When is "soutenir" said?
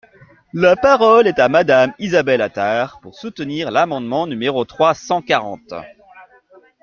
3.13-3.69